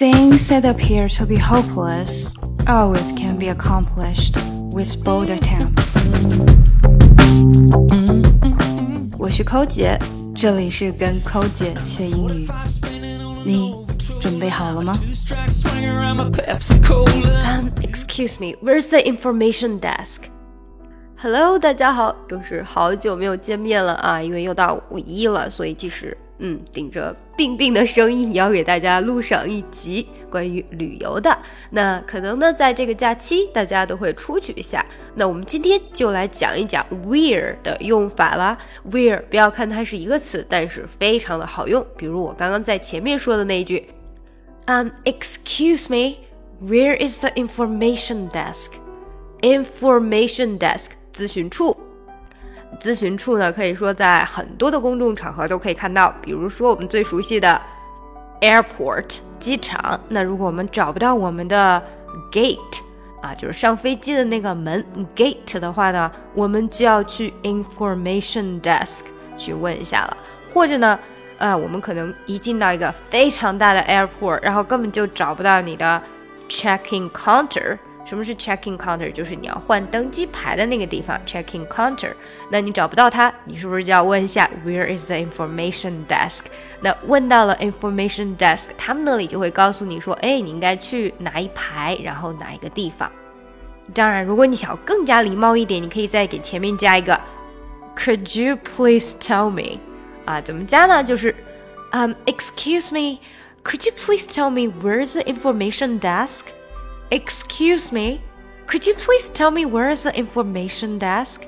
[0.00, 2.34] Things that appear to be hopeless
[2.66, 4.34] always can be accomplished
[4.72, 5.92] with bold attempts.
[9.18, 9.98] 我是寇姐，
[10.34, 12.48] 这里是跟寇姐学英语。
[13.44, 13.74] 你
[14.18, 14.94] 准备好了吗？
[17.44, 20.22] Um, excuse me, where's the information desk?
[21.18, 24.22] Hello，大家好，又是好久没有见面了啊！
[24.22, 31.37] 因为又到五一了，所以即使 嗯顶着病病的声音，也要给大家录上一集关于旅游的。
[31.69, 34.85] 那可能呢，在这个假期，大家都会出去一下。
[35.15, 38.57] 那我们今天就来讲一讲 where 的用法啦。
[38.89, 41.85] where 不要看它是一个词，但是非常的好用。
[41.95, 43.87] 比如我刚刚在前面说的那一句
[44.65, 46.17] ，Um, excuse me,
[46.61, 48.71] where is the information desk?
[49.41, 50.91] Information desk.
[51.13, 51.75] 咨询处，
[52.79, 57.61] 咨询处呢，可以说在很多的公众场合都可以看到，比如说我们最熟悉的
[58.39, 59.99] airport 机场。
[60.09, 61.81] 那如果我们找不到我们的
[62.31, 62.57] gate
[63.21, 64.83] 啊，就是上飞机的那个门
[65.15, 69.03] gate 的话呢，我们就要去 information desk
[69.37, 70.17] 去问一下了。
[70.51, 70.99] 或者呢，
[71.37, 76.01] 呃，我们可能一进到一个非常大的 airport，然后根本就找不到你的
[76.49, 77.77] check-in counter。
[78.11, 79.09] 什么是 check-in counter？
[79.09, 82.11] 就是你要换登机牌的那个地方，check-in counter。
[82.49, 86.47] 那你找不到它，你是不是就要问一下 Where is the information desk？
[86.81, 93.09] 那问到了 information desk，他们那里就会告诉你说，哎，你应该去哪一排，然后哪一个地方。
[93.93, 97.17] 当然，如果你想要更加礼貌一点，你可以再给前面加一个
[97.95, 99.79] Could you please tell me？
[100.25, 101.01] 啊，怎么加呢？
[101.01, 101.33] 就是
[101.91, 106.47] 嗯，Excuse me，Could you please tell me where is the information desk？
[107.13, 108.21] Excuse me,
[108.67, 111.41] could you please tell me where is the information desk?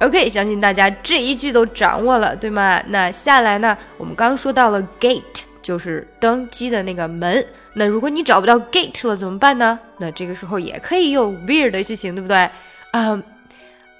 [0.00, 2.82] OK，相信大家这一句都掌握了，对吗？
[2.86, 7.44] 那下来呢，我们刚说到了 gate 就是登机的那个门。
[7.74, 9.78] 那如果你找不到 gate 了怎么办呢？
[9.98, 12.48] 那这个时候也可以用 where 的句型，对不对？
[12.92, 13.22] 嗯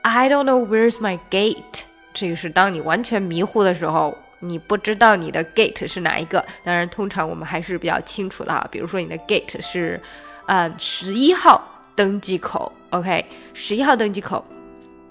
[0.00, 1.82] ，I don't know where's my gate。
[2.14, 6.42] 这个是当你完全迷糊的时候，你不知道你的 gate 是哪一个。
[6.64, 8.66] 当然，通常我们还是比较清楚的哈。
[8.70, 10.00] 比如说你的 gate 是。
[10.48, 11.62] 呃，十一号
[11.94, 13.22] 登机口，OK，
[13.52, 14.42] 十一号登机口。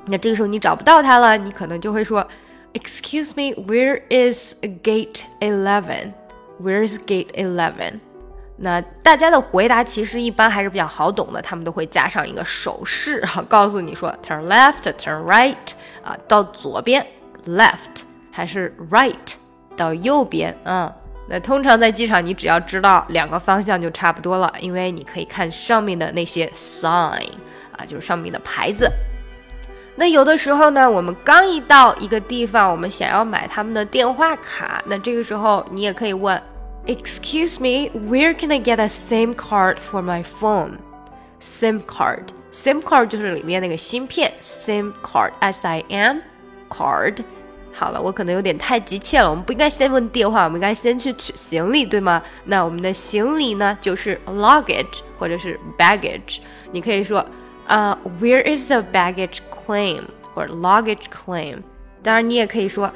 [0.08, 2.28] 那这个时候你找不到它了，你可能就会说
[2.74, 6.14] ，Excuse me, where is gate eleven?
[6.60, 8.00] Where is gate eleven?
[8.56, 15.56] 那大家的回答其实一般还是比较好懂的，他们都会加上一个手势哈，告诉你说 turn left, turn right
[16.04, 17.06] 啊，到左边
[17.46, 19.36] left 还是 right
[19.76, 20.92] 到右边啊。
[21.30, 27.28] 那通常在机场，你只要知道两个方向就差不多了，因为你可以看上面的那些 sign
[27.76, 28.90] 啊，就是上面的牌子。
[29.96, 36.42] 那有的时候呢，我们刚一到一个地方，我们想要买他们的电话卡，那这个时候你也可以问
[36.86, 40.78] ，Excuse me, where can I get a SIM card for my phone?
[41.40, 46.20] SIM card, SIM card 就是里面那个芯片，SIM card, S-I-M
[46.70, 47.18] card。
[47.73, 49.31] 好了，我可能有点太急切了。
[49.31, 52.23] 我们不应该先问电话，我们应该先去取行李，对吗？
[52.45, 56.41] 那我们的行李呢，就是 luggage 或者是 baggage。
[56.71, 57.25] 你可以说，
[57.67, 60.03] 啊，Where is the baggage claim
[60.35, 61.63] 或者 luggage claim？
[62.03, 62.93] 当然，你也可以说，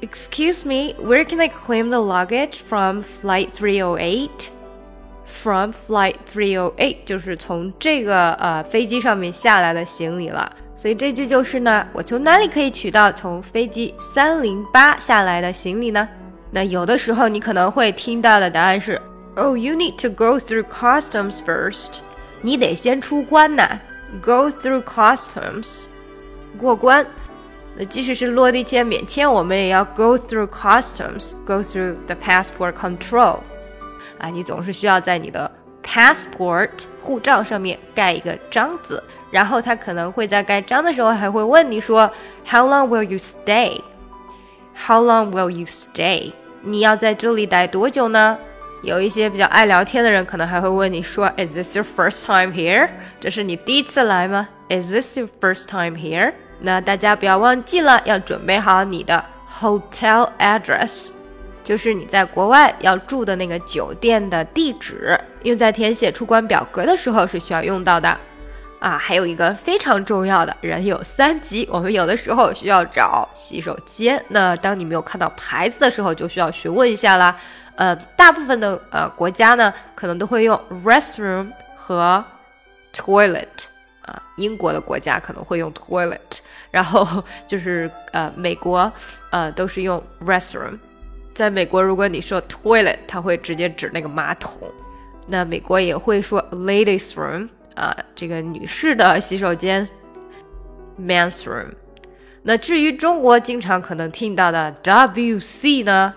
[0.00, 6.74] Excuse me，Where can I claim the luggage from flight three o eight？From flight three o
[6.76, 10.50] eight 就是从这个呃飞机上面下来的行李了。
[10.77, 16.07] 所以这句就是呢，我从哪里可以取到从飞机三零八下来的行李呢？
[16.51, 19.01] 那有的时候你可能会听到的答案是
[19.35, 21.97] ，Oh, you need to go through customs first。
[22.41, 23.79] 你得先出关呐
[24.21, 25.85] ，Go through customs，
[26.59, 27.05] 过关。
[27.75, 33.39] 那即使是落地签、免签，我们也要 go through customs，go through the passport control。
[34.19, 35.51] 啊，你总是需要在你的
[35.83, 39.03] passport 护照上面盖一个章子。
[39.29, 42.09] 然后他可能会在盖章的时候还会问你说
[42.49, 43.81] ，How long will you stay?
[44.75, 46.31] How long will you stay?
[46.61, 48.37] 你要在这里待多久呢？
[48.83, 52.89] 有一些比较爱聊天的人可能还会问你说，Is this your first time here?
[53.19, 56.33] 这是你第一次来吗？Is this your first time here?
[56.59, 61.11] 那大家不要忘记了，要准备好你的 hotel address，
[61.63, 68.15] 就是你在国外要住的那个酒店的地址，因为在填写出关表格的时候是需要用到的。
[68.79, 74.23] 啊，还有一个非常重要的人有三急，我们有的时候需要找洗手间。
[74.29, 77.35] 那当你没有看到牌子的时候，就需要询问一下啦。
[77.75, 82.23] 呃，大部分的呃国家呢，可能都会用 restroom 和
[82.93, 83.45] toilet
[84.01, 84.21] 啊。
[84.35, 86.17] 英国的国家可能会用 toilet，
[86.69, 88.91] 然后 就是呃美国
[89.31, 90.77] 呃都是用 restroom。
[91.33, 94.59] 在美国，如果你说 toilet，它会直接指那个马桶。
[95.27, 97.47] 那美国也会说 ladies room
[97.77, 99.87] 啊，这个女士的洗手间
[100.99, 101.71] men's room。
[102.43, 106.13] 那至于中国经常可能听到的 WC 呢，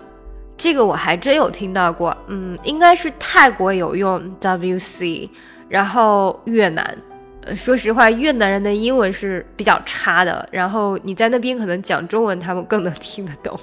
[0.57, 5.29] 这个我还真有听到过，嗯，应该是泰国有用 WC，
[5.69, 6.97] 然后越南。
[7.43, 10.47] 呃，说实话，越南人的英文是比较差的。
[10.51, 13.59] 然后你在那边可能讲中文，他们更能听得懂。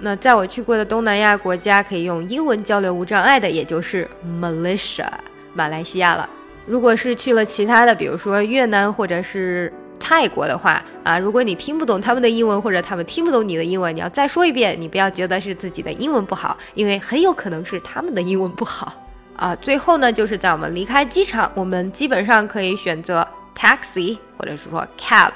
[0.00, 5.06] 那在我去过的东南亚国家，可以用英文交流无障碍的，也就是 Malaysia，
[5.52, 6.28] 马来西亚了。
[6.70, 14.80] 如果是去了其他的，比如说越南或者是泰国的话，啊，如果你听不懂他们的英文，或者他们听不懂你的英文，你要再说一遍。
[14.80, 18.94] 你不要觉得是自己的英文不好，因为很有可能是他们的英文不好。
[19.34, 23.26] 啊，最后呢，就是在我们离开机场，我们基本上可以选择
[23.56, 25.32] taxi，或者是说 cab，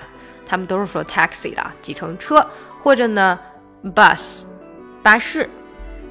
[0.47, 2.47] 他们都是说 taxi 的，计程车，
[2.79, 3.37] 或者呢
[3.93, 4.45] bus，
[5.03, 5.51] 巴士。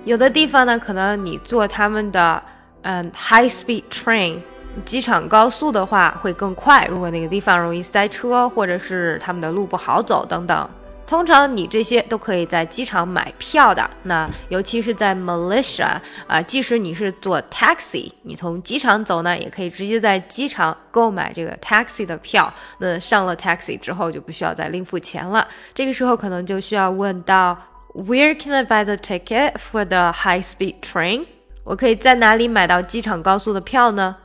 [0.03, 2.43] 有的地方呢，可能你坐他们的
[2.81, 4.39] 嗯 high speed train，
[4.85, 6.85] 机场高速的话会更快。
[6.89, 10.69] 如果那个地方容易塞车，或者是他们的路不好走等等。
[11.05, 13.87] 通常你这些都可以在机场买票的。
[14.03, 22.51] 那尤其是在 Malaysia 啊，即使你是坐 taxi，你从机场走呢，也可以直接在机场购买这个 taxi 的票。
[22.79, 25.47] 那上了 taxi 之后就不需要再另付钱了。
[25.73, 27.55] 这个时候可能就需要问到
[27.93, 31.25] Where can I buy the ticket for the high-speed train？
[31.63, 34.15] 我可以在哪里买到机场高速的票呢？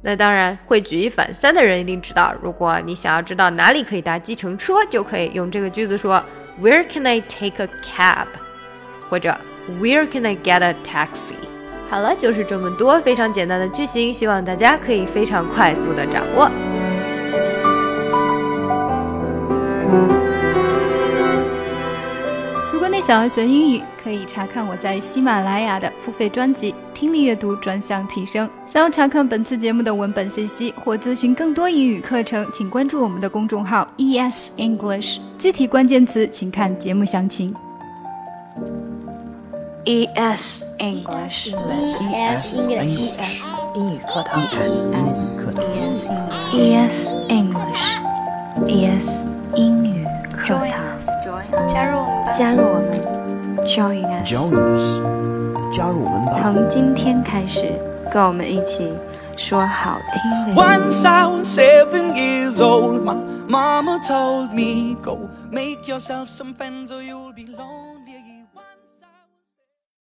[0.00, 6.24] 那当然，会举一反三的人一定知道，如果你想要知道哪里可以搭计程车，就可以用这个句子说
[6.62, 8.28] ：Where can I take a cab？
[9.08, 9.36] 或者
[9.80, 11.34] Where can I get a taxi？
[11.90, 16.48] 好了，就是这么多非常简单的句型，希望大家可以非常快速的掌握。
[23.08, 28.46] 想要学英语，可以查看我在喜马拉雅的付费专辑《听力阅读专项提升》。
[28.70, 35.20] 想要查看本次节目的文本信息或咨询更多英语课程，请关注我们的公众号 ES English。
[35.38, 37.54] 具体关键词请看节目详情。
[39.86, 43.42] ES English ES English
[43.74, 45.64] 英语课堂 ES 英语课堂
[46.52, 47.86] ES English
[48.66, 49.08] ES
[49.56, 50.68] 英语课堂。
[51.72, 52.32] 加入我们吧！
[52.38, 52.62] 加入
[53.67, 55.01] ，Join us， Join us，
[55.75, 56.39] 加入我们吧。
[56.41, 57.61] 从今天开始，
[58.11, 58.91] 跟我们一起
[59.37, 60.59] 说好听的英语。
[60.59, 63.15] Once I was seven years old, my
[63.47, 67.86] mama told me, Go make yourself some friends or you'll be lonely.